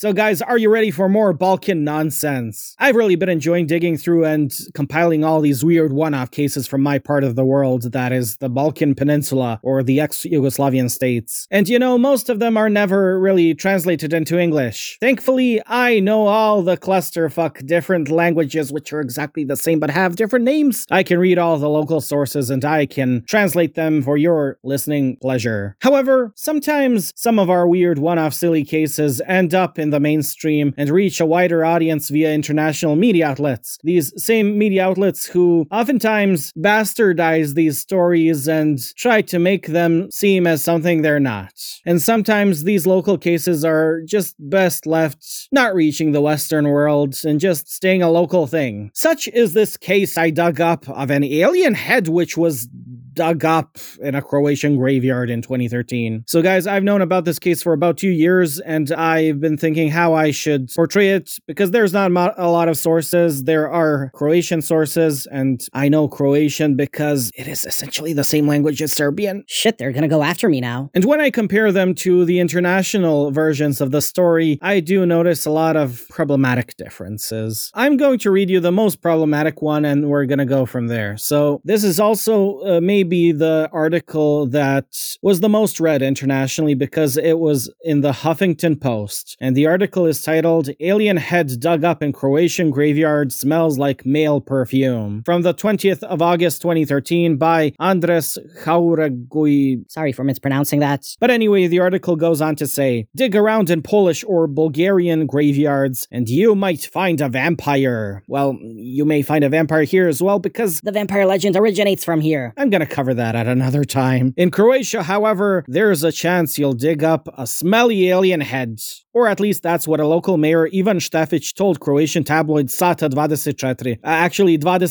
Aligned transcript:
So, 0.00 0.14
guys, 0.14 0.40
are 0.40 0.56
you 0.56 0.70
ready 0.70 0.90
for 0.90 1.10
more 1.10 1.34
Balkan 1.34 1.84
nonsense? 1.84 2.74
I've 2.78 2.96
really 2.96 3.16
been 3.16 3.28
enjoying 3.28 3.66
digging 3.66 3.98
through 3.98 4.24
and 4.24 4.50
compiling 4.72 5.24
all 5.24 5.42
these 5.42 5.62
weird 5.62 5.92
one 5.92 6.14
off 6.14 6.30
cases 6.30 6.66
from 6.66 6.82
my 6.82 6.98
part 6.98 7.22
of 7.22 7.36
the 7.36 7.44
world, 7.44 7.92
that 7.92 8.10
is, 8.10 8.38
the 8.38 8.48
Balkan 8.48 8.94
Peninsula 8.94 9.60
or 9.62 9.82
the 9.82 10.00
ex 10.00 10.22
Yugoslavian 10.22 10.90
states. 10.90 11.46
And 11.50 11.68
you 11.68 11.78
know, 11.78 11.98
most 11.98 12.30
of 12.30 12.38
them 12.38 12.56
are 12.56 12.70
never 12.70 13.20
really 13.20 13.54
translated 13.54 14.14
into 14.14 14.38
English. 14.38 14.96
Thankfully, 15.02 15.60
I 15.66 16.00
know 16.00 16.28
all 16.28 16.62
the 16.62 16.78
clusterfuck 16.78 17.66
different 17.66 18.08
languages 18.08 18.72
which 18.72 18.94
are 18.94 19.02
exactly 19.02 19.44
the 19.44 19.54
same 19.54 19.80
but 19.80 19.90
have 19.90 20.16
different 20.16 20.46
names. 20.46 20.86
I 20.90 21.02
can 21.02 21.18
read 21.18 21.36
all 21.36 21.58
the 21.58 21.68
local 21.68 22.00
sources 22.00 22.48
and 22.48 22.64
I 22.64 22.86
can 22.86 23.22
translate 23.26 23.74
them 23.74 24.00
for 24.00 24.16
your 24.16 24.58
listening 24.64 25.18
pleasure. 25.20 25.76
However, 25.82 26.32
sometimes 26.36 27.12
some 27.16 27.38
of 27.38 27.50
our 27.50 27.68
weird 27.68 27.98
one 27.98 28.18
off 28.18 28.32
silly 28.32 28.64
cases 28.64 29.20
end 29.26 29.52
up 29.52 29.78
in 29.78 29.89
the 29.90 30.00
mainstream 30.00 30.74
and 30.76 30.90
reach 30.90 31.20
a 31.20 31.26
wider 31.26 31.64
audience 31.64 32.08
via 32.08 32.32
international 32.32 32.96
media 32.96 33.28
outlets. 33.28 33.78
These 33.82 34.12
same 34.22 34.58
media 34.58 34.86
outlets 34.86 35.26
who 35.26 35.66
oftentimes 35.70 36.52
bastardize 36.52 37.54
these 37.54 37.78
stories 37.78 38.48
and 38.48 38.78
try 38.96 39.22
to 39.22 39.38
make 39.38 39.68
them 39.68 40.10
seem 40.10 40.46
as 40.46 40.62
something 40.62 41.02
they're 41.02 41.20
not. 41.20 41.52
And 41.84 42.00
sometimes 42.00 42.64
these 42.64 42.86
local 42.86 43.18
cases 43.18 43.64
are 43.64 44.00
just 44.02 44.34
best 44.38 44.86
left 44.86 45.48
not 45.52 45.74
reaching 45.74 46.12
the 46.12 46.20
Western 46.20 46.68
world 46.68 47.16
and 47.24 47.40
just 47.40 47.70
staying 47.70 48.02
a 48.02 48.10
local 48.10 48.46
thing. 48.46 48.90
Such 48.94 49.28
is 49.28 49.52
this 49.52 49.76
case 49.76 50.16
I 50.16 50.30
dug 50.30 50.60
up 50.60 50.88
of 50.88 51.10
an 51.10 51.24
alien 51.24 51.74
head 51.74 52.08
which 52.08 52.36
was 52.36 52.68
dug 53.12 53.44
up 53.44 53.78
in 54.00 54.14
a 54.14 54.22
Croatian 54.22 54.76
graveyard 54.76 55.30
in 55.30 55.42
2013. 55.42 56.24
So, 56.26 56.42
guys, 56.42 56.66
I've 56.66 56.82
known 56.82 57.02
about 57.02 57.24
this 57.24 57.38
case 57.38 57.62
for 57.62 57.72
about 57.72 57.96
two 57.96 58.10
years, 58.10 58.60
and 58.60 58.90
I've 58.92 59.40
been 59.40 59.56
thinking 59.56 59.90
how 59.90 60.14
I 60.14 60.30
should 60.30 60.70
portray 60.74 61.10
it 61.10 61.38
because 61.46 61.70
there's 61.70 61.92
not 61.92 62.10
a 62.38 62.48
lot 62.48 62.68
of 62.68 62.76
sources. 62.76 63.44
There 63.44 63.70
are 63.70 64.10
Croatian 64.14 64.62
sources, 64.62 65.26
and 65.26 65.66
I 65.72 65.88
know 65.88 66.08
Croatian 66.08 66.76
because 66.76 67.30
it 67.36 67.48
is 67.48 67.64
essentially 67.64 68.12
the 68.12 68.24
same 68.24 68.46
language 68.46 68.82
as 68.82 68.92
Serbian. 68.92 69.44
Shit, 69.46 69.78
they're 69.78 69.92
gonna 69.92 70.08
go 70.08 70.22
after 70.22 70.48
me 70.48 70.60
now. 70.60 70.90
And 70.94 71.04
when 71.04 71.20
I 71.20 71.30
compare 71.30 71.72
them 71.72 71.94
to 71.96 72.24
the 72.24 72.40
international 72.40 73.30
versions 73.30 73.80
of 73.80 73.90
the 73.90 74.02
story, 74.02 74.58
I 74.62 74.80
do 74.80 75.06
notice 75.06 75.46
a 75.46 75.50
lot 75.50 75.76
of 75.76 76.06
problematic 76.08 76.76
differences. 76.76 77.70
I'm 77.74 77.96
going 77.96 78.18
to 78.20 78.30
read 78.30 78.50
you 78.50 78.60
the 78.60 78.72
most 78.72 79.00
problematic 79.00 79.62
one, 79.62 79.84
and 79.84 80.08
we're 80.08 80.26
gonna 80.26 80.46
go 80.46 80.66
from 80.66 80.88
there. 80.88 81.16
So, 81.16 81.60
this 81.64 81.84
is 81.84 82.00
also 82.00 82.60
uh, 82.60 82.80
maybe 83.00 83.32
be 83.32 83.32
the 83.32 83.68
article 83.72 84.46
that 84.46 84.86
was 85.22 85.40
the 85.40 85.48
most 85.48 85.80
read 85.80 86.02
internationally 86.02 86.74
because 86.74 87.16
it 87.16 87.38
was 87.38 87.72
in 87.82 88.02
the 88.02 88.12
Huffington 88.12 88.78
Post. 88.80 89.36
And 89.40 89.56
the 89.56 89.66
article 89.66 90.06
is 90.06 90.22
titled 90.22 90.68
Alien 90.80 91.16
Head 91.16 91.58
Dug 91.58 91.82
Up 91.82 92.02
in 92.02 92.12
Croatian 92.12 92.70
Graveyard 92.70 93.32
Smells 93.32 93.78
Like 93.78 94.04
Male 94.04 94.40
Perfume 94.40 95.22
from 95.24 95.42
the 95.42 95.54
20th 95.54 96.02
of 96.02 96.20
August 96.20 96.60
2013 96.62 97.36
by 97.36 97.72
Andres 97.78 98.38
Jauregui. 98.64 99.90
Sorry 99.90 100.12
for 100.12 100.24
mispronouncing 100.24 100.80
that. 100.80 101.06
But 101.18 101.30
anyway, 101.30 101.66
the 101.66 101.80
article 101.80 102.16
goes 102.16 102.42
on 102.42 102.56
to 102.56 102.66
say 102.66 103.08
dig 103.16 103.34
around 103.34 103.70
in 103.70 103.82
Polish 103.82 104.24
or 104.26 104.46
Bulgarian 104.46 105.26
graveyards 105.26 106.06
and 106.10 106.28
you 106.28 106.54
might 106.54 106.84
find 106.84 107.20
a 107.20 107.28
vampire. 107.30 108.22
Well, 108.26 108.58
you 108.62 109.04
may 109.06 109.22
find 109.22 109.42
a 109.42 109.48
vampire 109.48 109.84
here 109.84 110.08
as 110.08 110.22
well 110.22 110.38
because 110.38 110.80
the 110.82 110.92
vampire 110.92 111.24
legend 111.24 111.56
originates 111.56 112.04
from 112.04 112.20
here. 112.20 112.52
I'm 112.56 112.68
gonna 112.68 112.89
cover 112.90 113.14
that 113.14 113.34
at 113.34 113.46
another 113.46 113.84
time. 113.84 114.34
In 114.36 114.50
Croatia, 114.50 115.02
however, 115.02 115.64
there's 115.66 116.02
a 116.04 116.12
chance 116.12 116.58
you'll 116.58 116.72
dig 116.72 117.02
up 117.02 117.28
a 117.38 117.46
smelly 117.46 118.08
alien 118.08 118.40
head. 118.40 118.80
Or 119.12 119.26
at 119.26 119.40
least 119.40 119.64
that's 119.64 119.88
what 119.88 119.98
a 119.98 120.06
local 120.06 120.36
mayor 120.36 120.68
Ivan 120.72 120.98
Štefić 120.98 121.54
told 121.54 121.80
Croatian 121.80 122.22
tabloid 122.22 122.66
Sata 122.66 123.10
24. 123.10 123.92
Uh, 123.92 123.96
actually, 124.04 124.56
24 124.56 124.86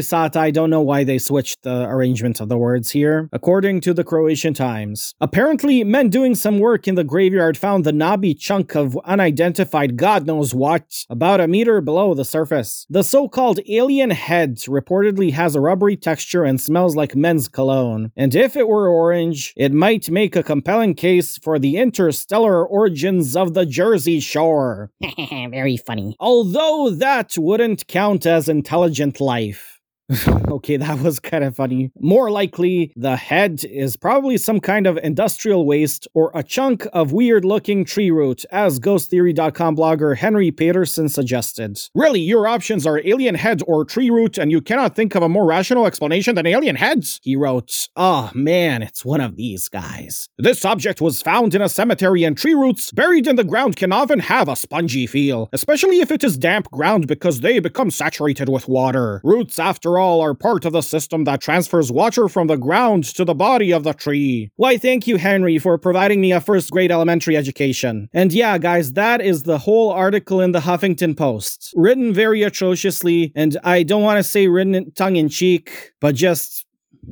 Sata, 0.00 0.36
I 0.36 0.52
don't 0.52 0.70
know 0.70 0.80
why 0.80 1.02
they 1.02 1.18
switched 1.18 1.62
the 1.62 1.88
arrangement 1.88 2.40
of 2.40 2.48
the 2.48 2.56
words 2.56 2.90
here. 2.92 3.28
According 3.32 3.80
to 3.82 3.92
the 3.92 4.04
Croatian 4.04 4.54
Times. 4.54 5.14
Apparently, 5.20 5.82
men 5.82 6.08
doing 6.08 6.36
some 6.36 6.60
work 6.60 6.86
in 6.86 6.94
the 6.94 7.02
graveyard 7.02 7.56
found 7.56 7.84
the 7.84 7.92
knobby 7.92 8.34
chunk 8.34 8.76
of 8.76 8.96
unidentified 9.04 9.96
god 9.96 10.26
knows 10.26 10.54
what, 10.54 11.04
about 11.10 11.40
a 11.40 11.48
meter 11.48 11.80
below 11.80 12.14
the 12.14 12.24
surface. 12.24 12.86
The 12.88 13.02
so-called 13.02 13.58
alien 13.68 14.10
head 14.10 14.56
reportedly 14.68 15.32
has 15.32 15.56
a 15.56 15.60
rubbery 15.60 15.96
texture 15.96 16.44
and 16.44 16.60
smells 16.60 16.94
like 16.94 17.16
men's 17.16 17.43
cologne. 17.48 18.12
And 18.16 18.34
if 18.34 18.56
it 18.56 18.68
were 18.68 18.88
orange, 18.88 19.52
it 19.56 19.72
might 19.72 20.10
make 20.10 20.36
a 20.36 20.42
compelling 20.42 20.94
case 20.94 21.38
for 21.38 21.58
the 21.58 21.76
interstellar 21.76 22.66
origins 22.66 23.36
of 23.36 23.54
the 23.54 23.66
Jersey 23.66 24.20
Shore. 24.20 24.90
Very 25.28 25.76
funny. 25.76 26.16
Although 26.20 26.90
that 26.90 27.36
wouldn't 27.38 27.86
count 27.86 28.26
as 28.26 28.48
intelligent 28.48 29.20
life. 29.20 29.73
okay, 30.50 30.76
that 30.76 31.00
was 31.00 31.18
kind 31.18 31.44
of 31.44 31.56
funny. 31.56 31.90
More 32.00 32.30
likely, 32.30 32.92
the 32.96 33.16
head 33.16 33.64
is 33.64 33.96
probably 33.96 34.36
some 34.36 34.60
kind 34.60 34.86
of 34.86 34.98
industrial 34.98 35.66
waste 35.66 36.06
or 36.14 36.30
a 36.34 36.42
chunk 36.42 36.86
of 36.92 37.12
weird 37.12 37.44
looking 37.44 37.84
tree 37.84 38.10
root, 38.10 38.44
as 38.50 38.78
ghosttheory.com 38.78 39.76
blogger 39.76 40.16
Henry 40.16 40.50
Peterson 40.50 41.08
suggested. 41.08 41.80
Really, 41.94 42.20
your 42.20 42.46
options 42.46 42.86
are 42.86 43.00
alien 43.04 43.34
head 43.34 43.62
or 43.66 43.84
tree 43.84 44.10
root, 44.10 44.38
and 44.38 44.50
you 44.50 44.60
cannot 44.60 44.94
think 44.94 45.14
of 45.14 45.22
a 45.22 45.28
more 45.28 45.46
rational 45.46 45.86
explanation 45.86 46.34
than 46.34 46.46
alien 46.46 46.76
heads? 46.76 47.20
He 47.22 47.36
wrote, 47.36 47.88
Oh 47.96 48.30
man, 48.34 48.82
it's 48.82 49.04
one 49.04 49.20
of 49.20 49.36
these 49.36 49.68
guys. 49.68 50.28
This 50.38 50.64
object 50.64 51.00
was 51.00 51.22
found 51.22 51.54
in 51.54 51.62
a 51.62 51.68
cemetery, 51.68 52.24
and 52.24 52.36
tree 52.36 52.54
roots 52.54 52.92
buried 52.92 53.26
in 53.26 53.36
the 53.36 53.44
ground 53.44 53.76
can 53.76 53.92
often 53.92 54.20
have 54.20 54.48
a 54.48 54.56
spongy 54.56 55.06
feel, 55.06 55.48
especially 55.52 56.00
if 56.00 56.10
it 56.10 56.22
is 56.22 56.36
damp 56.36 56.70
ground 56.70 57.06
because 57.06 57.40
they 57.40 57.58
become 57.58 57.90
saturated 57.90 58.48
with 58.48 58.68
water. 58.68 59.20
Roots, 59.24 59.58
after 59.58 59.98
all, 59.98 60.03
are 60.04 60.34
part 60.34 60.64
of 60.64 60.72
the 60.72 60.82
system 60.82 61.24
that 61.24 61.40
transfers 61.40 61.90
water 61.90 62.28
from 62.28 62.46
the 62.46 62.56
ground 62.56 63.04
to 63.04 63.24
the 63.24 63.34
body 63.34 63.72
of 63.72 63.84
the 63.84 63.92
tree. 63.92 64.50
Why, 64.56 64.76
thank 64.76 65.06
you, 65.06 65.16
Henry, 65.16 65.58
for 65.58 65.78
providing 65.78 66.20
me 66.20 66.32
a 66.32 66.40
first 66.40 66.70
grade 66.70 66.90
elementary 66.90 67.36
education. 67.36 68.08
And 68.12 68.32
yeah, 68.32 68.58
guys, 68.58 68.92
that 68.92 69.20
is 69.20 69.42
the 69.42 69.58
whole 69.58 69.90
article 69.90 70.40
in 70.40 70.52
the 70.52 70.60
Huffington 70.60 71.16
Post. 71.16 71.72
Written 71.76 72.12
very 72.12 72.42
atrociously, 72.42 73.32
and 73.34 73.56
I 73.64 73.82
don't 73.82 74.02
want 74.02 74.18
to 74.18 74.22
say 74.22 74.48
written 74.48 74.92
tongue 74.92 75.16
in 75.16 75.28
cheek, 75.28 75.92
but 76.00 76.14
just 76.14 76.64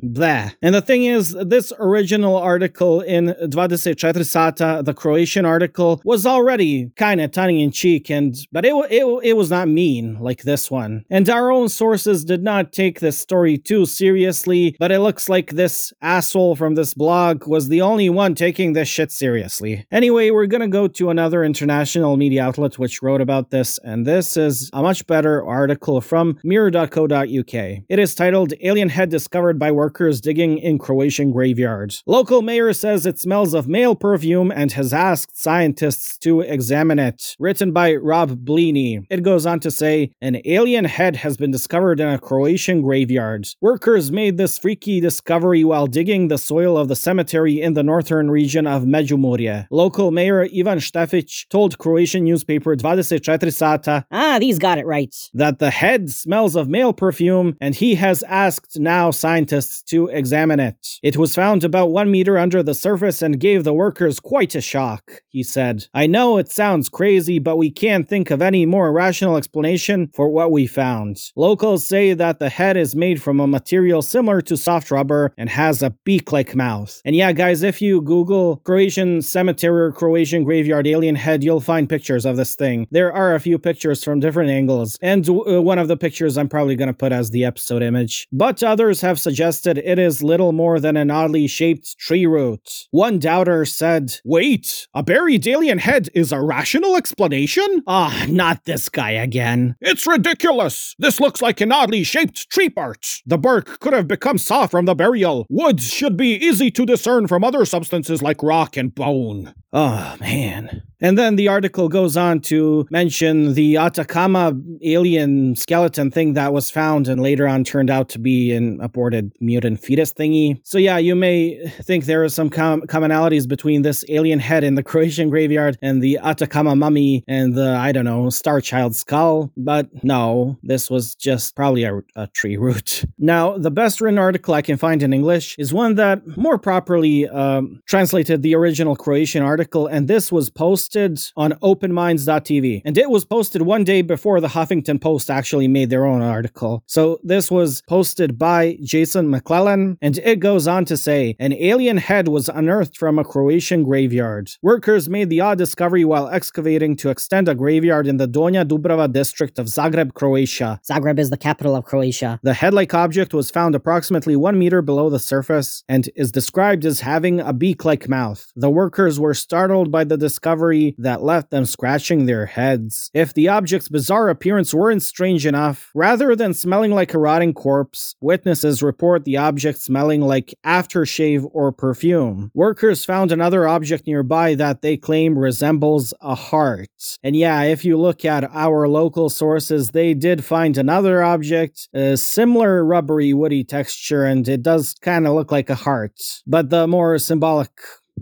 Blah. 0.03 0.51
And 0.63 0.75
the 0.75 0.83
thing 0.83 1.05
is, 1.05 1.37
this 1.41 1.73
original 1.79 2.37
article 2.37 3.01
in 3.01 3.35
24 3.51 3.93
Sata, 4.23 4.85
the 4.85 4.95
Croatian 4.95 5.45
article, 5.45 6.01
was 6.05 6.27
already 6.27 6.91
kind 6.97 7.21
of 7.21 7.31
tongue 7.33 7.59
in 7.59 7.71
cheek, 7.71 8.11
and 8.11 8.37
but 8.53 8.65
it, 8.65 8.75
it, 8.91 9.05
it 9.23 9.37
was 9.37 9.51
not 9.51 9.69
mean 9.69 10.19
like 10.21 10.43
this 10.43 10.71
one. 10.71 11.05
And 11.11 11.29
our 11.29 11.51
own 11.51 11.69
sources 11.69 12.25
did 12.25 12.43
not 12.43 12.73
take 12.73 13.01
this 13.01 13.19
story 13.19 13.59
too 13.59 13.87
seriously, 13.87 14.77
but 14.79 14.93
it 14.93 15.01
looks 15.01 15.29
like 15.29 15.51
this 15.51 15.93
asshole 16.01 16.57
from 16.57 16.75
this 16.75 16.95
blog 16.95 17.47
was 17.47 17.69
the 17.69 17.83
only 17.83 18.09
one 18.09 18.35
taking 18.35 18.73
this 18.73 18.89
shit 18.89 19.13
seriously. 19.13 19.87
Anyway, 19.91 20.31
we're 20.31 20.47
gonna 20.47 20.69
go 20.69 20.89
to 20.89 21.11
another 21.11 21.45
international 21.45 22.17
media 22.17 22.45
outlet 22.45 22.79
which 22.79 23.03
wrote 23.03 23.21
about 23.21 23.51
this, 23.51 23.79
and 23.85 24.07
this 24.07 24.37
is 24.37 24.71
a 24.73 24.83
much 24.83 25.07
better 25.07 25.45
article 25.45 26.01
from 26.01 26.39
mirror.co.uk. 26.45 27.55
It 27.55 27.99
is 27.99 28.15
titled 28.15 28.55
Alien 28.61 28.89
Head 28.89 29.11
Discovered 29.11 29.59
by 29.59 29.71
workers 29.83 30.21
digging 30.21 30.59
in 30.59 30.79
Croatian 30.79 31.29
graveyards. 31.33 31.95
Local 32.07 32.41
mayor 32.41 32.73
says 32.73 33.01
it 33.05 33.19
smells 33.19 33.53
of 33.59 33.67
male 33.79 33.97
perfume 33.97 34.49
and 34.61 34.71
has 34.79 34.91
asked 35.11 35.35
scientists 35.47 36.07
to 36.19 36.41
examine 36.57 37.01
it. 37.09 37.21
Written 37.47 37.73
by 37.73 37.89
Rob 38.11 38.29
Bleaney. 38.47 38.93
It 39.11 39.23
goes 39.31 39.45
on 39.45 39.59
to 39.67 39.71
say 39.73 40.13
an 40.29 40.35
alien 40.57 40.85
head 40.85 41.15
has 41.25 41.35
been 41.37 41.51
discovered 41.51 41.99
in 41.99 42.09
a 42.09 42.19
Croatian 42.29 42.79
graveyard. 42.87 43.43
Workers 43.61 44.13
made 44.21 44.37
this 44.37 44.55
freaky 44.65 45.01
discovery 45.01 45.65
while 45.71 45.89
digging 45.99 46.23
the 46.29 46.39
soil 46.51 46.75
of 46.79 46.87
the 46.89 47.01
cemetery 47.09 47.55
in 47.67 47.73
the 47.75 47.83
northern 47.93 48.31
region 48.41 48.65
of 48.75 48.81
Međimurje. 48.95 49.67
Local 49.71 50.11
mayor 50.19 50.43
Ivan 50.61 50.79
Štefić 50.79 51.49
told 51.55 51.79
Croatian 51.79 52.23
newspaper 52.31 52.77
24 52.77 53.51
Sata 53.61 54.05
Ah, 54.13 54.37
these 54.39 54.59
got 54.67 54.79
it 54.79 54.87
right. 54.87 55.15
that 55.35 55.59
the 55.59 55.71
head 55.71 56.03
smells 56.11 56.55
of 56.61 56.69
male 56.69 56.93
perfume 56.93 57.49
and 57.61 57.75
he 57.75 57.91
has 57.97 58.23
asked 58.45 58.79
now 58.79 59.11
scientists 59.11 59.72
to 59.87 60.09
examine 60.09 60.61
it. 60.61 60.99
It 61.03 61.17
was 61.17 61.35
found 61.35 61.65
about 61.65 61.91
one 61.91 62.11
meter 62.11 62.37
under 62.37 62.63
the 62.63 62.75
surface 62.75 63.23
and 63.23 63.41
gave 63.41 63.65
the 63.65 63.73
workers 63.73 64.21
quite 64.21 64.55
a 64.55 64.61
shock, 64.61 65.23
he 65.29 65.43
said. 65.43 65.87
I 65.95 66.07
know 66.07 66.37
it 66.39 66.51
sounds 66.51 66.89
crazy, 66.89 67.39
but 67.39 67.57
we 67.57 67.71
can't 67.71 68.09
think 68.09 68.31
of 68.31 68.43
any 68.43 68.67
more 68.67 68.93
rational 68.93 69.37
explanation 69.37 70.11
for 70.15 70.29
what 70.29 70.51
we 70.51 70.67
found. 70.67 71.19
Locals 71.37 71.87
say 71.87 72.13
that 72.15 72.39
the 72.39 72.49
head 72.49 72.77
is 72.77 72.95
made 72.95 73.23
from 73.23 73.41
a 73.41 73.47
material 73.47 74.03
similar 74.03 74.41
to 74.43 74.57
soft 74.57 74.91
rubber 74.91 75.33
and 75.39 75.49
has 75.49 75.83
a 75.83 75.91
beak 76.05 76.33
like 76.33 76.55
mouth. 76.55 77.01
And 77.05 77.17
yeah, 77.17 77.33
guys, 77.33 77.63
if 77.63 77.81
you 77.81 78.01
Google 78.03 78.57
Croatian 78.59 79.23
cemetery 79.23 79.83
or 79.83 79.93
Croatian 79.93 80.45
graveyard 80.45 80.87
alien 80.87 81.17
head, 81.17 81.43
you'll 81.43 81.61
find 81.61 81.89
pictures 81.89 82.27
of 82.27 82.37
this 82.37 82.55
thing. 82.55 82.87
There 82.91 83.13
are 83.13 83.35
a 83.35 83.41
few 83.41 83.59
pictures 83.59 84.05
from 84.05 84.21
different 84.21 84.51
angles, 84.51 84.99
and 85.01 85.29
uh, 85.29 85.63
one 85.63 85.79
of 85.79 85.89
the 85.89 85.97
pictures 85.97 86.37
I'm 86.37 86.49
probably 86.49 86.77
going 86.77 86.89
to 86.89 86.95
put 86.95 87.13
as 87.13 87.31
the 87.31 87.45
episode 87.45 87.83
image. 87.83 88.29
But 88.33 88.63
others 88.63 89.01
have 89.01 89.21
suggested 89.21 89.62
suggested 89.63 89.89
it 89.89 89.99
is 89.99 90.23
little 90.23 90.53
more 90.53 90.81
than 90.81 90.97
an 90.97 91.11
oddly 91.11 91.47
shaped 91.47 91.97
tree 91.99 92.27
root. 92.27 92.87
One 92.91 93.19
doubter 93.19 93.65
said, 93.65 94.17
Wait, 94.25 94.89
a 94.95 95.03
buried 95.03 95.47
alien 95.47 95.79
head 95.79 96.09
is 96.15 96.33
a 96.33 96.41
rational 96.41 96.97
explanation? 96.97 97.83
Ah, 97.87 98.27
not 98.29 98.65
this 98.65 98.89
guy 98.89 99.13
again. 99.13 99.77
It's 99.81 100.07
ridiculous. 100.07 100.95
This 100.99 101.21
looks 101.21 101.41
like 101.41 101.61
an 101.61 101.73
oddly 101.73 102.03
shaped 102.03 102.51
tree 102.51 102.71
part. 102.71 103.07
The 103.27 103.39
bark 103.39 103.79
could 103.81 103.93
have 103.93 104.09
become 104.09 104.39
soft 104.39 104.73
from 104.73 104.87
the 104.87 104.95
burial. 104.95 105.47
Woods 105.49 105.89
should 105.89 106.17
be 106.17 106.35
easy 106.35 106.71
to 106.73 106.87
discern 106.87 107.29
from 107.29 107.45
other 107.45 107.65
substances 107.65 108.23
like 108.23 108.43
rock 108.43 108.77
and 108.77 108.95
bone. 108.95 109.55
Oh, 109.73 110.17
man. 110.21 110.83
And 111.03 111.19
then 111.19 111.35
the 111.35 111.49
article 111.49 111.89
goes 111.89 112.17
on 112.17 112.41
to 112.43 112.87
mention 112.89 113.55
the 113.55 113.77
Atacama 113.77 114.53
alien 114.83 115.57
skeleton 115.57 116.13
thing 116.13 116.35
that 116.35 116.53
was 116.53 116.71
found 116.71 117.09
and 117.09 117.21
later 117.21 117.49
on 117.49 117.65
turned 117.65 117.91
out 117.91 118.09
to 118.11 118.21
be 118.21 118.53
an 118.53 118.81
aborted 118.81 119.33
mutant 119.41 119.81
fetus 119.81 120.13
thingy. 120.13 120.61
So, 120.63 120.79
yeah, 120.79 120.99
you 120.99 121.17
may 121.17 121.67
think 121.83 122.05
there 122.05 122.23
are 122.23 122.29
some 122.29 122.49
com- 122.49 122.83
commonalities 122.83 123.49
between 123.49 123.83
this 123.83 124.05
alien 124.09 124.39
head 124.39 124.63
in 124.63 124.77
the 124.77 124.83
Croatian 124.93 125.29
graveyard 125.29 125.77
and 125.83 126.01
the 126.01 126.19
Atacama 126.19 126.77
mummy 126.77 127.25
and 127.27 127.55
the, 127.55 127.75
I 127.75 127.91
don't 127.91 128.05
know, 128.05 128.31
Star 128.31 128.61
Child 128.61 128.95
skull. 128.95 129.51
But 129.57 130.05
no, 130.05 130.57
this 130.63 130.89
was 130.89 131.17
just 131.17 131.57
probably 131.57 131.83
a, 131.83 132.01
a 132.15 132.29
tree 132.29 132.57
root. 132.57 133.05
Now, 133.19 133.57
the 133.57 133.71
best 133.71 134.01
written 134.01 134.19
article 134.19 134.53
I 134.53 134.63
can 134.63 134.77
find 134.77 135.01
in 135.01 135.13
English 135.13 135.55
is 135.57 135.73
one 135.73 135.95
that 135.95 136.37
more 136.37 136.59
properly 136.59 137.29
um, 137.29 137.81
translated 137.87 138.43
the 138.43 138.57
original 138.57 138.97
Croatian 138.97 139.45
article, 139.45 139.87
and 139.87 140.09
this 140.09 140.33
was 140.33 140.51
posted 140.93 141.33
on 141.37 141.53
openminds.tv. 141.63 142.83
And 142.85 142.99
it 142.99 143.09
was 143.09 143.25
posted 143.25 143.63
one 143.63 143.85
day 143.85 144.03
before 144.03 144.41
the 144.41 144.49
Huffington 144.49 145.01
Post 145.01 145.31
actually 145.31 145.69
made 145.69 145.89
their 145.89 146.05
own 146.05 146.21
article. 146.21 146.83
So 146.87 147.19
this 147.23 147.51
was 147.51 147.83
posted 147.89 148.39
by 148.39 148.77
Jason 148.83 149.31
McClellan, 149.31 149.97
and 150.03 150.19
it 150.19 150.41
goes 150.41 150.69
on 150.69 150.85
to 150.87 150.97
say 150.97 151.35
an 151.39 151.55
alien 151.55 151.97
head 151.97 152.29
was 152.29 152.49
unearthed 152.49 152.99
from 152.99 153.19
a 153.19 153.25
Croatian 153.25 153.85
graveyard. 153.85 154.51
Workers 154.61 155.09
made 155.09 155.31
the 155.31 155.41
odd 155.41 155.59
discovery 155.59 156.05
while 156.05 156.29
excavating 156.29 156.97
to 156.97 157.09
extend 157.09 157.49
a 157.49 157.55
graveyard 157.55 158.07
in 158.07 158.19
the 158.19 158.29
Donja 158.29 158.65
Dubrava 158.65 159.11
district 159.11 159.59
of 159.59 159.67
Zagreb, 159.67 160.13
Croatia. 160.13 160.81
Zagreb 160.87 161.19
is 161.19 161.31
the 161.31 161.39
capital 161.39 161.75
of 161.75 161.85
Croatia. 161.85 162.39
The 162.43 162.55
head 162.55 162.75
like 162.75 162.93
object 162.93 163.33
was 163.33 163.51
found 163.51 163.75
approximately 163.75 164.37
one 164.37 164.59
meter 164.59 164.83
below 164.83 165.09
the 165.09 165.19
surface 165.19 165.85
and 165.89 166.11
is 166.17 166.31
described 166.31 166.85
as 166.85 167.01
having 167.01 167.41
a 167.41 167.53
beak 167.53 167.85
like 167.85 168.09
mouth. 168.09 168.53
The 168.55 168.71
workers 168.71 169.19
were 169.19 169.35
startled 169.35 169.91
by 169.91 170.05
the 170.05 170.19
discovery 170.19 170.82
that 170.99 171.23
left 171.23 171.51
them 171.51 171.65
scratching 171.65 172.27
their 172.27 172.47
heads. 172.47 173.11
If 173.15 173.35
the 173.35 173.49
object's 173.49 173.89
bizarre 173.89 174.29
appearance 174.29 174.75
weren't 174.75 175.03
strange 175.03 175.47
enough, 175.47 175.91
rather 175.95 176.35
than 176.35 176.55
smelling 176.55 176.93
like 176.93 177.15
a 177.15 177.19
rotting 177.19 177.55
corpse, 177.55 178.15
witnesses 178.21 178.83
report 178.83 179.25
the 179.25 179.37
object 179.37 179.79
smelling 179.79 180.21
like 180.23 180.55
aftershave 180.65 181.49
or 181.53 181.73
perfume. 181.73 182.51
Workers 182.55 183.05
found 183.05 183.33
another 183.33 183.67
object 183.67 184.07
nearby 184.07 184.55
that 184.55 184.83
they 184.83 184.97
claim 184.97 185.39
resembles 185.39 186.15
a 186.21 186.35
heart. 186.35 186.91
And 187.23 187.37
yeah, 187.37 187.63
if 187.63 187.85
you 187.85 187.97
look 187.99 188.25
at 188.25 188.45
our 188.53 188.89
local 188.89 189.31
sources, 189.31 189.91
they 189.91 190.15
did 190.15 190.45
find 190.45 190.77
another 190.77 191.23
object, 191.23 191.89
a 191.95 192.17
similar 192.17 192.85
rubbery 192.85 193.33
woody 193.33 193.65
texture, 193.65 194.25
and 194.25 194.49
it 194.49 194.63
does 194.63 194.95
kind 195.01 195.27
of 195.27 195.35
look 195.35 195.53
like 195.53 195.71
a 195.71 195.75
heart. 195.75 196.21
But 196.47 196.71
the 196.71 196.87
more 196.87 197.19
symbolic 197.19 197.71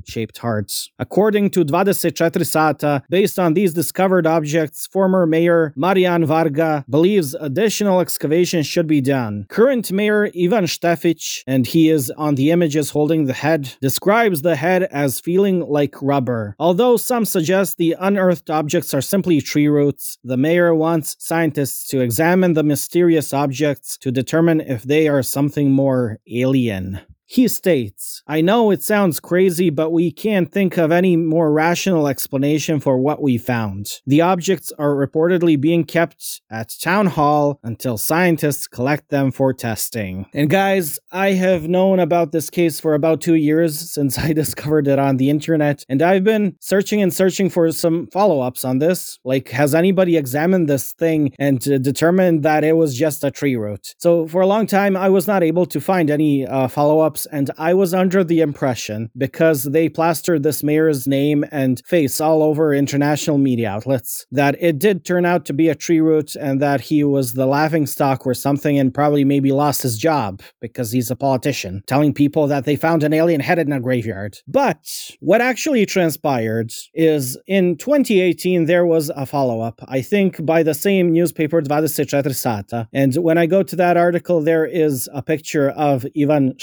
shaped 0.06 0.38
hearts. 0.38 0.90
According 0.98 1.50
to 1.50 1.64
24 1.64 1.92
Sata, 1.92 3.02
based 3.08 3.38
on 3.38 3.54
these 3.54 3.74
discovered 3.74 4.26
objects, 4.26 4.86
former 4.86 5.26
mayor 5.26 5.72
Marian 5.76 6.24
Varga 6.26 6.84
believes 6.88 7.34
additional 7.34 8.00
excavation 8.00 8.62
should 8.62 8.86
be 8.86 9.00
done. 9.00 9.46
Current 9.48 9.92
mayor 9.92 10.30
Ivan 10.36 10.64
Stefic, 10.64 11.42
and 11.46 11.66
he 11.66 11.90
is 11.90 12.10
on 12.16 12.34
the 12.34 12.50
images 12.50 12.90
holding 12.90 13.26
the 13.26 13.32
head, 13.32 13.74
describes 13.80 14.42
the 14.42 14.56
head 14.56 14.84
as 14.84 15.20
feeling 15.20 15.60
like 15.60 16.00
rubber. 16.02 16.54
Although 16.58 16.96
some 16.96 17.24
suggest 17.24 17.76
the 17.76 17.96
unearthed 17.98 18.50
objects 18.50 18.94
are 18.94 19.00
simply 19.00 19.40
tree 19.40 19.68
roots, 19.68 20.18
the 20.24 20.36
mayor 20.36 20.74
wants 20.74 21.16
scientists 21.18 21.88
to 21.88 22.00
examine 22.00 22.54
the 22.54 22.62
mysterious 22.62 23.32
objects 23.32 23.96
to 23.98 24.10
determine 24.10 24.60
if 24.60 24.82
they 24.82 25.08
are 25.08 25.22
something 25.22 25.70
more 25.70 26.18
alien. 26.30 27.00
He 27.32 27.46
states, 27.46 28.24
I 28.26 28.40
know 28.40 28.72
it 28.72 28.82
sounds 28.82 29.20
crazy, 29.20 29.70
but 29.70 29.90
we 29.90 30.10
can't 30.10 30.50
think 30.50 30.76
of 30.76 30.90
any 30.90 31.16
more 31.16 31.52
rational 31.52 32.08
explanation 32.08 32.80
for 32.80 32.98
what 32.98 33.22
we 33.22 33.38
found. 33.38 34.00
The 34.04 34.20
objects 34.20 34.72
are 34.80 34.96
reportedly 34.96 35.58
being 35.60 35.84
kept 35.84 36.40
at 36.50 36.74
Town 36.82 37.06
Hall 37.06 37.60
until 37.62 37.98
scientists 37.98 38.66
collect 38.66 39.10
them 39.10 39.30
for 39.30 39.52
testing. 39.52 40.26
And 40.34 40.50
guys, 40.50 40.98
I 41.12 41.30
have 41.34 41.68
known 41.68 42.00
about 42.00 42.32
this 42.32 42.50
case 42.50 42.80
for 42.80 42.94
about 42.94 43.20
two 43.20 43.36
years 43.36 43.78
since 43.94 44.18
I 44.18 44.32
discovered 44.32 44.88
it 44.88 44.98
on 44.98 45.16
the 45.16 45.30
internet, 45.30 45.84
and 45.88 46.02
I've 46.02 46.24
been 46.24 46.56
searching 46.58 47.00
and 47.00 47.14
searching 47.14 47.48
for 47.48 47.70
some 47.70 48.08
follow 48.08 48.40
ups 48.40 48.64
on 48.64 48.80
this. 48.80 49.20
Like, 49.22 49.50
has 49.50 49.72
anybody 49.72 50.16
examined 50.16 50.68
this 50.68 50.94
thing 50.94 51.32
and 51.38 51.62
uh, 51.68 51.78
determined 51.78 52.42
that 52.42 52.64
it 52.64 52.76
was 52.76 52.98
just 52.98 53.22
a 53.22 53.30
tree 53.30 53.54
root? 53.54 53.94
So, 53.98 54.26
for 54.26 54.40
a 54.40 54.48
long 54.48 54.66
time, 54.66 54.96
I 54.96 55.10
was 55.10 55.28
not 55.28 55.44
able 55.44 55.66
to 55.66 55.80
find 55.80 56.10
any 56.10 56.44
uh, 56.44 56.66
follow 56.66 56.98
ups 56.98 57.19
and 57.26 57.50
I 57.58 57.74
was 57.74 57.94
under 57.94 58.24
the 58.24 58.40
impression, 58.40 59.10
because 59.16 59.64
they 59.64 59.88
plastered 59.88 60.42
this 60.42 60.62
mayor's 60.62 61.06
name 61.06 61.44
and 61.50 61.82
face 61.86 62.20
all 62.20 62.42
over 62.42 62.72
international 62.72 63.38
media 63.38 63.70
outlets, 63.70 64.26
that 64.30 64.56
it 64.60 64.78
did 64.78 65.04
turn 65.04 65.24
out 65.24 65.44
to 65.46 65.52
be 65.52 65.68
a 65.68 65.74
tree 65.74 66.00
root 66.00 66.34
and 66.36 66.60
that 66.60 66.80
he 66.80 67.04
was 67.04 67.32
the 67.34 67.46
laughing 67.46 67.86
stock 67.86 68.26
or 68.26 68.34
something 68.34 68.78
and 68.78 68.94
probably 68.94 69.24
maybe 69.24 69.52
lost 69.52 69.82
his 69.82 69.98
job 69.98 70.42
because 70.60 70.92
he's 70.92 71.10
a 71.10 71.16
politician, 71.16 71.82
telling 71.86 72.12
people 72.12 72.46
that 72.46 72.64
they 72.64 72.76
found 72.76 73.02
an 73.02 73.12
alien 73.12 73.40
head 73.40 73.58
in 73.58 73.72
a 73.72 73.80
graveyard. 73.80 74.38
But 74.46 75.16
what 75.20 75.40
actually 75.40 75.86
transpired 75.86 76.72
is 76.94 77.38
in 77.46 77.76
2018, 77.76 78.66
there 78.66 78.86
was 78.86 79.10
a 79.10 79.26
follow 79.26 79.60
up, 79.60 79.80
I 79.88 80.02
think 80.02 80.44
by 80.44 80.62
the 80.62 80.74
same 80.74 81.12
newspaper, 81.12 81.60
24 81.60 81.86
Sata. 81.86 82.86
And 82.92 83.14
when 83.16 83.38
I 83.38 83.46
go 83.46 83.62
to 83.62 83.76
that 83.76 83.96
article, 83.96 84.40
there 84.40 84.66
is 84.66 85.08
a 85.12 85.22
picture 85.22 85.70
of 85.70 86.06
Ivan 86.16 86.54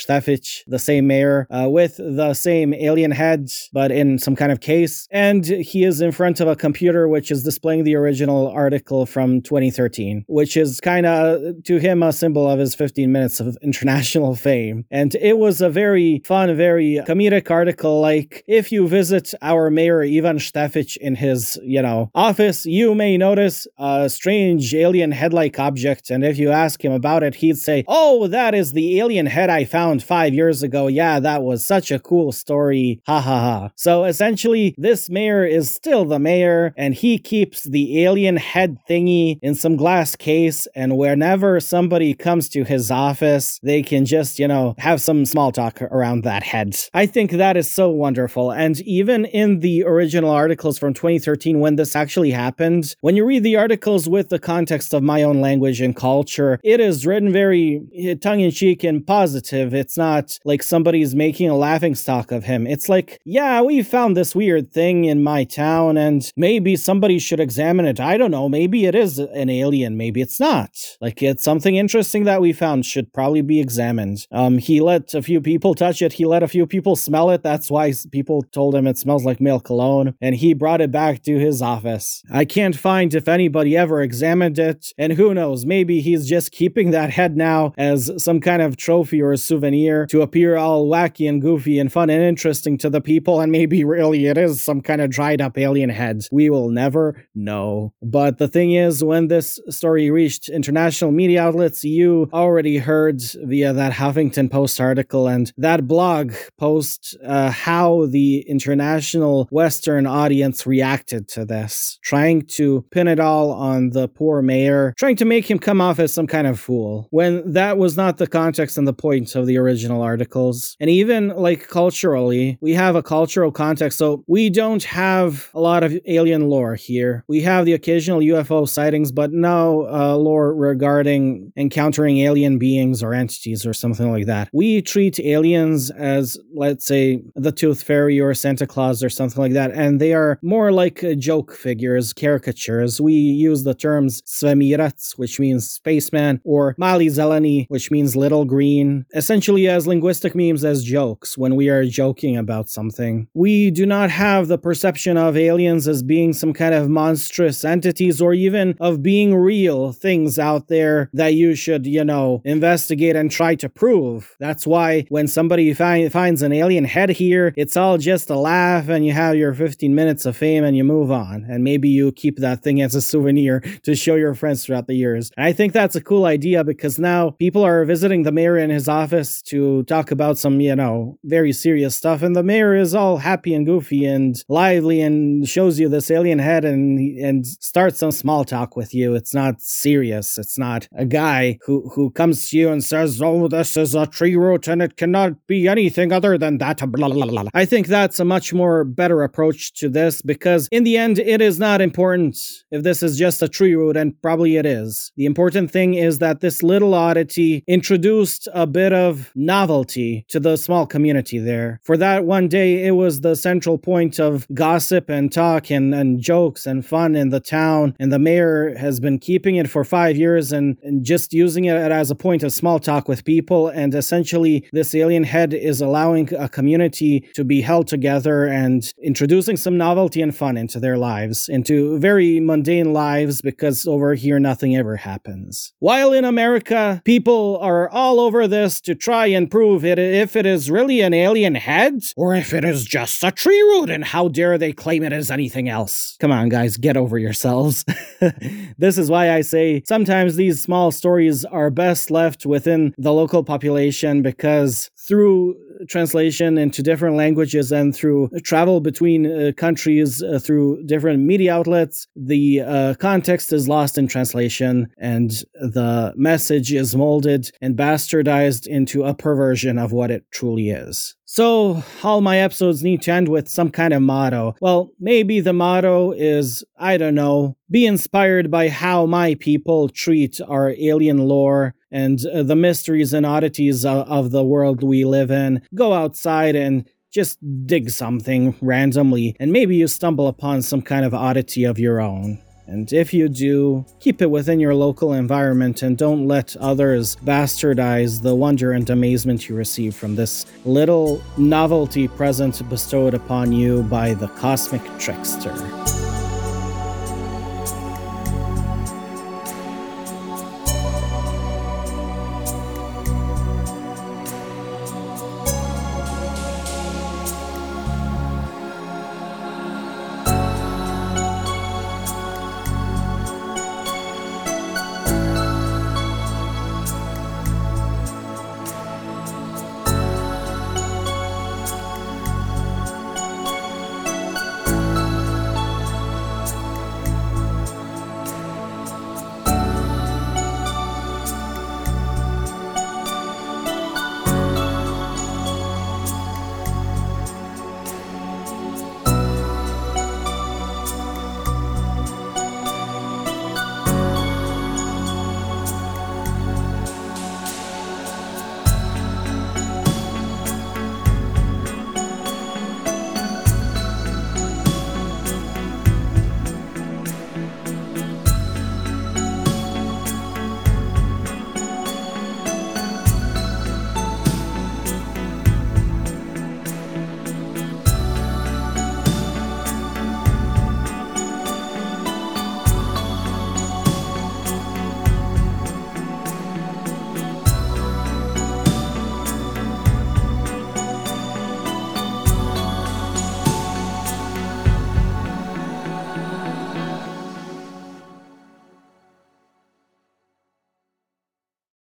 Stefic, 0.48 0.64
the 0.68 0.80
same 0.80 1.08
mayor, 1.08 1.48
uh, 1.50 1.68
with 1.70 1.98
the 1.98 2.34
same 2.34 2.74
alien 2.74 3.12
head, 3.12 3.50
but 3.74 3.92
in 3.92 4.20
some 4.20 4.36
kind 4.36 4.52
of 4.52 4.60
case. 4.60 5.08
And 5.12 5.46
he 5.46 5.84
is 5.84 6.02
in 6.02 6.12
front 6.12 6.40
of 6.40 6.48
a 6.48 6.56
computer 6.56 7.08
which 7.08 7.32
is 7.32 7.44
displaying 7.44 7.84
the 7.84 7.96
original 7.96 8.50
article 8.50 9.06
from 9.06 9.42
2013, 9.42 10.26
which 10.28 10.58
is 10.58 10.80
kind 10.80 11.06
of 11.06 11.64
to 11.64 11.78
him 11.78 12.04
a 12.04 12.14
symbol 12.14 12.50
of 12.50 12.60
his 12.60 12.76
15 12.76 13.12
minutes 13.12 13.40
of 13.40 13.58
international 13.62 14.36
fame. 14.36 14.86
And 14.92 15.16
it 15.16 15.38
was 15.38 15.62
a 15.62 15.70
very 15.70 16.22
fun, 16.26 16.56
very 16.56 17.02
comedic 17.08 17.50
article. 17.52 18.02
Like, 18.02 18.44
if 18.48 18.72
you 18.72 18.88
visit 18.88 19.34
our 19.42 19.70
mayor 19.70 20.02
Ivan 20.02 20.38
Stefic 20.38 20.98
in 20.98 21.16
his, 21.16 21.60
you 21.64 21.82
know, 21.82 22.12
office, 22.16 22.66
you 22.66 22.96
may 22.96 23.18
notice 23.18 23.68
a 23.78 24.10
strange 24.10 24.74
alien 24.74 25.12
head 25.12 25.34
like 25.34 25.60
object. 25.60 26.10
And 26.10 26.24
if 26.24 26.38
you 26.38 26.52
ask 26.52 26.84
him 26.84 26.92
about 26.92 27.24
it, 27.24 27.36
he'd 27.36 27.58
say, 27.58 27.84
Oh, 27.88 28.28
that 28.28 28.54
is 28.54 28.74
the 28.74 29.00
alien 29.00 29.26
head 29.26 29.50
I 29.50 29.66
found 29.66 30.04
five 30.04 30.34
years 30.38 30.64
ago. 30.64 30.88
Yeah, 30.88 31.20
that 31.20 31.44
was 31.44 31.66
such 31.66 31.92
a 31.92 32.00
cool 32.00 32.32
story. 32.32 33.02
Ha 33.06 33.20
ha 33.20 33.40
ha. 33.42 33.72
So 33.76 34.06
essentially, 34.06 34.74
this 34.78 35.10
mayor 35.10 35.46
is 35.46 35.70
still 35.70 36.06
the 36.06 36.20
mayor, 36.20 36.74
and 36.78 36.94
he 36.94 37.18
keeps 37.18 37.64
the 37.64 38.04
alien 38.06 38.38
head 38.38 38.78
thingy 38.90 39.40
in 39.42 39.56
some 39.56 39.76
glass 39.76 40.16
case. 40.16 40.68
And 40.76 40.98
whenever 40.98 41.60
somebody 41.60 42.14
comes 42.14 42.48
to 42.50 42.64
his 42.64 42.90
office, 42.92 43.60
they 43.64 43.82
can 43.82 44.06
just, 44.06 44.40
you 44.40 44.48
know, 44.48 44.76
have 44.78 45.02
some 45.02 45.26
small 45.26 45.52
talk 45.52 45.82
around 45.82 46.24
that 46.24 46.44
head. 46.44 46.76
I 46.94 47.06
think 47.06 47.32
that 47.32 47.58
is 47.58 47.70
so 47.70 47.90
wonderful. 47.90 48.52
And 48.52 48.80
even 48.82 49.26
in 49.26 49.60
the 49.60 49.84
original 49.84 50.30
articles 50.30 50.78
from 50.78 50.94
2013, 50.94 51.60
when 51.60 51.76
this 51.76 51.96
actually 51.96 52.32
happened, 52.32 52.96
when 53.02 53.16
you 53.16 53.26
read 53.26 53.44
the 53.44 53.56
articles 53.56 54.08
with 54.08 54.30
the 54.30 54.40
context 54.40 54.94
of 54.94 55.04
my 55.04 55.24
own 55.24 55.42
language 55.42 55.82
and 55.82 55.96
culture, 55.96 56.60
it 56.64 56.80
is 56.80 57.06
written 57.06 57.32
very 57.32 57.82
eh, 57.96 58.16
tongue 58.16 58.42
in 58.42 58.52
cheek 58.52 58.84
and 58.84 59.06
positive. 59.06 59.74
It's 59.74 59.98
not 59.98 60.27
like 60.46 60.64
somebody's 60.64 61.16
making 61.16 61.50
a 61.50 61.56
laughing 61.56 61.96
stock 61.96 62.32
of 62.32 62.44
him. 62.44 62.68
It's 62.68 62.90
like, 62.90 63.20
yeah, 63.26 63.62
we 63.62 63.84
found 63.84 64.16
this 64.16 64.36
weird 64.36 64.72
thing 64.72 65.06
in 65.06 65.24
my 65.24 65.44
town 65.44 65.98
and 65.98 66.32
maybe 66.36 66.76
somebody 66.76 67.20
should 67.20 67.40
examine 67.40 67.86
it. 67.86 68.00
I 68.00 68.18
don't 68.18 68.32
know. 68.32 68.50
Maybe 68.50 68.86
it 68.86 68.96
is 68.96 69.20
an 69.20 69.50
alien. 69.50 69.98
Maybe 69.98 70.22
it's 70.22 70.40
not. 70.40 70.70
Like 71.02 71.22
it's 71.22 71.44
something 71.44 71.76
interesting 71.76 72.24
that 72.26 72.42
we 72.42 72.54
found 72.54 72.86
should 72.86 73.14
probably 73.14 73.42
be 73.42 73.60
examined. 73.60 74.28
Um, 74.32 74.58
he 74.58 74.82
let 74.82 75.14
a 75.14 75.22
few 75.22 75.42
people 75.42 75.74
touch 75.76 76.02
it. 76.02 76.14
He 76.14 76.26
let 76.26 76.44
a 76.44 76.48
few 76.48 76.66
people 76.66 76.96
smell 76.96 77.30
it. 77.30 77.44
That's 77.44 77.70
why 77.70 77.94
people 78.12 78.44
told 78.52 78.76
him 78.76 78.88
it 78.88 78.98
smells 78.98 79.26
like 79.26 79.42
male 79.42 79.60
cologne 79.60 80.16
and 80.22 80.36
he 80.36 80.54
brought 80.54 80.82
it 80.82 80.92
back 80.92 81.24
to 81.24 81.38
his 81.38 81.62
office. 81.62 82.24
I 82.32 82.46
can't 82.46 82.76
find 82.76 83.14
if 83.14 83.28
anybody 83.28 83.78
ever 83.78 84.02
examined 84.02 84.60
it. 84.60 84.94
And 84.98 85.14
who 85.14 85.34
knows, 85.34 85.66
maybe 85.66 86.02
he's 86.02 86.28
just 86.28 86.52
keeping 86.52 86.92
that 86.92 87.12
head 87.12 87.38
now 87.38 87.74
as 87.78 88.12
some 88.18 88.40
kind 88.40 88.62
of 88.62 88.78
trophy 88.78 89.22
or 89.22 89.32
a 89.32 89.38
souvenir 89.38 90.07
to 90.10 90.22
appear 90.22 90.58
all 90.58 90.88
wacky 90.88 91.28
and 91.30 91.42
goofy 91.42 91.80
and 91.80 91.92
fun 91.92 92.10
and 92.10 92.24
interesting 92.24 92.78
to 92.80 92.90
the 92.90 93.02
people, 93.02 93.42
and 93.42 93.52
maybe 93.52 93.84
really 93.84 94.26
it 94.28 94.38
is 94.38 94.62
some 94.62 94.82
kind 94.82 95.02
of 95.02 95.10
dried 95.10 95.42
up 95.42 95.58
alien 95.58 95.90
head. 95.90 96.24
We 96.32 96.50
will 96.50 96.70
never 96.70 97.26
know. 97.36 97.94
But 98.02 98.38
the 98.38 98.48
thing 98.48 98.72
is, 98.72 99.04
when 99.04 99.28
this 99.28 99.60
story 99.70 100.10
reached 100.10 100.50
international 100.50 101.12
media 101.12 101.44
outlets, 101.44 101.84
you 101.84 102.30
already 102.34 102.78
heard 102.78 103.22
via 103.44 103.74
that 103.74 103.94
Huffington 103.94 104.52
Post 104.52 104.80
article 104.80 105.28
and 105.28 105.52
that 105.58 105.88
blog 105.88 106.34
post 106.58 107.16
uh, 107.26 107.52
how 107.52 108.06
the 108.08 108.40
international 108.48 109.48
Western 109.52 110.06
audience 110.08 110.66
reacted 110.66 111.28
to 111.30 111.46
this, 111.46 112.00
trying 112.04 112.42
to 112.44 112.86
pin 112.92 113.08
it 113.08 113.20
all 113.20 113.52
on 113.52 113.92
the 113.92 114.08
poor 114.08 114.42
mayor, 114.42 114.94
trying 114.98 115.16
to 115.16 115.26
make 115.26 115.50
him 115.50 115.60
come 115.60 115.82
off 115.82 116.00
as 116.00 116.14
some 116.14 116.28
kind 116.28 116.48
of 116.48 116.60
fool, 116.60 117.08
when 117.12 117.52
that 117.54 117.78
was 117.78 117.98
not 117.98 118.18
the 118.18 118.28
context 118.28 118.78
and 118.78 118.88
the 118.88 118.94
point 118.94 119.36
of 119.36 119.46
the 119.48 119.58
original 119.58 119.97
articles. 120.02 120.76
And 120.80 120.90
even 120.90 121.30
like 121.30 121.68
culturally, 121.68 122.58
we 122.62 122.74
have 122.74 122.96
a 122.96 123.04
cultural 123.04 123.52
context. 123.52 123.98
So 123.98 124.24
we 124.28 124.50
don't 124.50 124.84
have 124.84 125.50
a 125.54 125.60
lot 125.60 125.84
of 125.84 125.98
alien 126.06 126.50
lore 126.50 126.76
here. 126.76 127.24
We 127.28 127.42
have 127.42 127.66
the 127.66 127.74
occasional 127.74 128.20
UFO 128.20 128.68
sightings, 128.68 129.12
but 129.12 129.32
no 129.32 129.88
uh, 129.92 130.16
lore 130.16 130.54
regarding 130.54 131.52
encountering 131.56 132.20
alien 132.20 132.58
beings 132.58 133.04
or 133.04 133.14
entities 133.14 133.66
or 133.66 133.74
something 133.74 134.12
like 134.12 134.26
that. 134.26 134.50
We 134.54 134.82
treat 134.82 135.20
aliens 135.20 135.92
as, 135.92 136.38
let's 136.54 136.86
say, 136.86 137.22
the 137.36 137.52
Tooth 137.52 137.84
Fairy 137.84 138.20
or 138.20 138.34
Santa 138.34 138.68
Claus 138.68 139.04
or 139.04 139.10
something 139.10 139.42
like 139.42 139.54
that, 139.54 139.72
and 139.72 140.00
they 140.00 140.14
are 140.14 140.40
more 140.42 140.72
like 140.72 141.04
uh, 141.04 141.14
joke 141.14 141.54
figures, 141.54 142.14
caricatures. 142.14 143.02
We 143.02 143.14
use 143.14 143.64
the 143.64 143.74
terms 143.74 144.22
Svemirac, 144.24 145.18
which 145.18 145.40
means 145.40 145.70
spaceman, 145.70 146.42
or 146.44 146.76
Mali 146.78 147.08
Zeleni, 147.08 147.66
which 147.70 147.92
means 147.92 148.16
little 148.16 148.46
green, 148.46 149.06
essentially 149.14 149.68
as 149.68 149.87
linguistic 149.88 150.36
memes 150.36 150.64
as 150.64 150.84
jokes 150.84 151.38
when 151.38 151.56
we 151.56 151.70
are 151.70 151.86
joking 151.86 152.38
about 152.38 152.70
something. 152.70 153.28
We 153.34 153.72
do 153.72 153.86
not 153.86 154.10
have 154.12 154.48
the 154.48 154.58
perception 154.58 155.18
of 155.18 155.38
aliens 155.38 155.88
as 155.88 156.04
being 156.04 156.34
some 156.34 156.54
kind 156.54 156.74
of 156.74 156.90
monstrous 156.90 157.64
entities 157.64 158.22
or 158.22 158.34
even 158.34 158.76
of 158.80 159.02
being 159.02 159.36
real 159.36 159.94
things 159.94 160.38
out 160.38 160.68
there 160.68 161.10
that 161.14 161.34
you 161.34 161.56
should, 161.56 161.86
you 161.86 162.04
know, 162.04 162.42
investigate 162.46 163.16
and 163.16 163.32
try 163.32 163.56
to 163.56 163.70
prove. 163.70 164.36
That's 164.40 164.68
why 164.68 165.06
when 165.10 165.28
somebody 165.28 165.74
find, 165.74 166.12
finds 166.12 166.42
an 166.42 166.54
alien 166.54 166.86
head 166.86 167.10
here, 167.10 167.54
it's 167.56 167.78
all 167.78 167.98
just 167.98 168.30
a 168.30 168.36
laugh 168.38 168.90
and 168.90 169.06
you 169.06 169.14
have 169.14 169.36
your 169.36 169.54
15 169.54 169.94
minutes 169.96 170.26
of 170.26 170.36
fame 170.36 170.64
and 170.64 170.76
you 170.76 170.84
move 170.84 171.12
on. 171.12 171.46
And 171.50 171.64
maybe 171.64 171.90
you 171.90 172.12
keep 172.12 172.38
that 172.38 172.64
thing 172.64 172.82
as 172.82 172.96
a 172.96 173.02
souvenir 173.02 173.60
to 173.84 173.96
show 173.96 174.16
your 174.16 174.34
friends 174.34 174.66
throughout 174.66 174.88
the 174.88 174.96
years. 174.96 175.32
And 175.38 175.46
I 175.46 175.54
think 175.54 175.74
that's 175.74 175.96
a 175.96 176.02
cool 176.02 176.26
idea 176.26 176.64
because 176.64 177.00
now 177.00 177.32
people 177.32 177.64
are 177.64 177.86
visiting 177.86 178.24
the 178.24 178.32
mayor 178.32 178.58
in 178.58 178.70
his 178.70 178.88
office 178.88 179.42
to 179.44 179.77
talk 179.84 180.12
about 180.12 180.38
some, 180.38 180.60
you 180.60 180.76
know, 180.76 181.18
very 181.24 181.52
serious 181.52 181.96
stuff. 181.96 182.22
And 182.22 182.36
the 182.36 182.44
mayor 182.44 182.76
is 182.76 182.96
all 182.96 183.18
happy 183.18 183.54
and 183.54 183.66
goofy 183.66 184.06
and 184.06 184.36
lively 184.50 185.02
and 185.02 185.48
shows 185.48 185.80
you 185.80 185.90
this 185.90 186.12
alien 186.12 186.40
head 186.40 186.66
and, 186.66 187.00
and 187.20 187.46
starts 187.46 188.00
some 188.00 188.12
small 188.12 188.44
talk 188.44 188.76
with 188.76 188.94
you. 188.94 189.16
It's 189.16 189.34
not 189.34 189.62
serious. 189.62 190.38
It's 190.38 190.58
not 190.58 190.88
a 190.96 191.06
guy 191.06 191.60
who, 191.66 191.90
who 191.94 192.12
comes 192.12 192.50
to 192.50 192.58
you 192.58 192.70
and 192.70 192.84
says, 192.84 193.22
Oh, 193.22 193.48
this 193.48 193.78
is 193.78 193.96
a 193.96 194.06
tree 194.06 194.36
root 194.36 194.68
and 194.68 194.82
it 194.82 194.98
cannot 194.98 195.48
be 195.48 195.68
anything 195.68 196.12
other 196.12 196.38
than 196.38 196.58
that. 196.60 196.78
Blah, 196.92 197.10
blah, 197.10 197.26
blah. 197.26 197.44
I 197.54 197.66
think 197.66 197.88
that's 197.88 198.20
a 198.20 198.26
much 198.26 198.54
more 198.54 198.84
better 198.84 199.24
approach 199.24 199.74
to 199.74 199.90
this 199.90 200.22
because 200.22 200.68
in 200.72 200.84
the 200.84 200.98
end, 200.98 201.20
it 201.20 201.42
is 201.42 201.60
not 201.60 201.82
important 201.82 202.38
if 202.72 202.84
this 202.84 203.04
is 203.04 203.18
just 203.18 203.42
a 203.42 203.48
tree 203.48 203.76
root, 203.76 203.98
and 203.98 204.20
probably 204.22 204.58
it 204.58 204.66
is. 204.66 205.12
The 205.16 205.26
important 205.26 205.72
thing 205.72 205.94
is 205.94 206.20
that 206.20 206.42
this 206.42 206.64
little 206.64 206.94
oddity 206.94 207.64
introduced 207.68 208.48
a 208.54 208.68
bit 208.68 208.94
of 208.94 209.32
novelty 209.68 210.26
to 210.30 210.40
the 210.40 210.56
small 210.56 210.88
community 210.88 211.40
there. 211.40 211.82
For 211.84 211.98
that 211.98 212.24
one 212.24 212.48
day, 212.48 212.86
it 212.88 212.92
was 212.92 213.20
the 213.20 213.36
central 213.36 213.78
point 213.78 214.18
of 214.18 214.48
gossip 214.54 215.10
and 215.10 215.30
talk 215.30 215.70
and, 215.70 215.94
and 215.94 216.22
jokes 216.22 216.66
and 216.66 216.86
fun 216.86 217.16
in 217.16 217.30
the 217.30 217.42
town, 217.42 217.94
and 218.00 218.12
the 218.14 218.20
mayor 218.20 218.74
has 218.78 219.02
been 219.02 219.20
keeping 219.20 219.58
it 219.58 219.70
for 219.70 219.84
five 219.84 220.16
years 220.16 220.54
and, 220.54 220.78
and 220.84 221.04
just 221.04 221.34
using 221.34 221.66
it 221.66 221.76
as 221.76 222.10
a 222.10 222.16
point 222.16 222.44
of 222.44 222.54
small 222.54 222.80
talk 222.80 223.10
with 223.10 223.26
people. 223.26 223.68
And 223.68 223.94
essentially, 223.94 224.66
this 224.72 224.96
alien 224.96 225.26
head 225.26 225.54
is 225.54 225.82
allowing 225.82 226.34
a 226.34 226.48
community 226.48 227.28
to 227.34 227.44
be 227.44 227.60
held 227.60 227.88
together 227.88 228.46
and 228.46 228.90
introducing 229.04 229.58
some 229.58 229.78
novelty 229.78 230.22
and 230.22 230.34
fun 230.34 230.56
into 230.56 230.80
their 230.80 230.98
lives, 230.98 231.50
into 231.50 232.00
very 232.00 232.40
mundane 232.40 232.94
lives, 232.94 233.42
because 233.42 233.86
over 233.86 234.14
here 234.14 234.40
nothing 234.40 234.78
ever 234.78 234.96
happens. 234.96 235.74
While 235.80 236.14
in 236.14 236.24
America, 236.24 237.02
people 237.04 237.58
are 237.62 237.90
all 237.90 238.22
over 238.22 238.48
this 238.48 238.80
to 238.82 238.96
try 238.96 239.28
and 239.28 239.52
prove 239.58 239.84
it 239.84 239.98
if 239.98 240.36
it 240.36 240.46
is 240.46 240.70
really 240.70 241.02
an 241.02 241.16
alien 241.16 241.56
head 241.56 242.04
or 242.16 242.36
if 242.36 242.54
it 242.54 242.64
is 242.64 242.86
just 242.86 243.24
a 243.24 243.32
tree 243.32 243.60
root, 243.60 243.90
and 243.90 244.06
how 244.06 244.28
dare 244.28 244.56
they 244.56 244.72
claim 244.72 245.02
it 245.02 245.12
as 245.12 245.32
anything 245.32 245.68
else. 245.68 246.16
Come 246.20 246.32
on, 246.32 246.50
guys, 246.50 246.78
get 246.78 246.96
over 246.96 247.18
yourselves. 247.18 247.84
this 248.78 249.00
is 249.00 249.10
why 249.10 249.32
I 249.32 249.42
say 249.42 249.82
sometimes 249.88 250.36
these 250.36 250.62
small 250.62 250.92
stories 250.92 251.44
are 251.44 251.72
best 251.72 252.12
left 252.12 252.46
within 252.46 252.94
the 253.00 253.12
local 253.12 253.44
population 253.44 254.22
because 254.22 254.92
through 255.08 255.56
translation 255.88 256.58
into 256.58 256.82
different 256.82 257.16
languages 257.16 257.72
and 257.72 257.96
through 257.96 258.30
travel 258.44 258.80
between 258.82 259.26
uh, 259.26 259.52
countries 259.56 260.24
uh, 260.24 260.40
through 260.40 260.84
different 260.86 261.24
media 261.24 261.54
outlets, 261.54 262.08
the 262.16 262.62
uh, 262.62 262.94
context 262.96 263.54
is 263.54 263.68
lost 263.68 263.98
in 263.98 264.08
translation 264.08 264.88
and 264.98 265.44
the 265.54 266.14
message 266.16 266.74
is 266.74 266.96
molded 266.96 267.52
and 267.62 267.78
bastardized 267.78 268.68
into 268.68 269.04
a 269.04 269.14
perversion 269.14 269.78
of 269.78 269.92
what 269.92 270.12
it 270.12 270.26
truly 270.32 270.70
is. 270.70 271.16
So, 271.30 271.84
all 272.04 272.22
my 272.22 272.40
episodes 272.40 272.84
need 272.84 273.02
to 273.02 273.12
end 273.12 273.28
with 273.28 273.50
some 273.50 273.70
kind 273.70 273.94
of 273.94 274.02
motto. 274.02 274.56
Well, 274.62 274.92
maybe 274.98 275.42
the 275.42 275.52
motto 275.52 276.14
is, 276.14 276.64
I 276.80 276.96
don't 276.96 277.16
know, 277.16 277.58
be 277.70 277.86
inspired 277.86 278.50
by 278.50 278.70
how 278.70 279.06
my 279.06 279.36
people 279.36 279.90
treat 279.90 280.40
our 280.48 280.74
alien 280.78 281.18
lore 281.18 281.76
and 281.92 282.26
uh, 282.26 282.44
the 282.44 282.56
mysteries 282.56 283.14
and 283.14 283.26
oddities 283.26 283.86
of, 283.86 284.08
of 284.10 284.32
the 284.32 284.44
world 284.44 284.84
we 284.84 285.06
live 285.06 285.32
in. 285.32 285.62
Go 285.74 285.94
outside 285.94 286.56
and 286.56 286.88
just 287.12 287.40
dig 287.66 287.90
something 287.90 288.56
randomly, 288.62 289.36
and 289.40 289.52
maybe 289.52 289.76
you 289.76 289.88
stumble 289.88 290.28
upon 290.28 290.62
some 290.62 290.82
kind 290.82 291.06
of 291.06 291.14
oddity 291.14 291.64
of 291.64 291.80
your 291.80 292.00
own. 292.00 292.40
And 292.68 292.92
if 292.92 293.14
you 293.14 293.30
do, 293.30 293.86
keep 294.02 294.22
it 294.22 294.30
within 294.30 294.60
your 294.60 294.76
local 294.76 295.14
environment 295.14 295.82
and 295.84 295.98
don't 295.98 296.28
let 296.28 296.56
others 296.58 297.16
bastardize 297.16 298.22
the 298.22 298.36
wonder 298.36 298.74
and 298.74 298.90
amazement 298.90 299.48
you 299.48 299.56
receive 299.56 299.96
from 299.96 300.18
this 300.18 300.46
little 300.66 301.24
novelty 301.38 302.10
present 302.10 302.68
bestowed 302.70 303.14
upon 303.14 303.54
you 303.54 303.84
by 303.84 304.14
the 304.14 304.28
cosmic 304.28 304.84
trickster. 305.00 305.54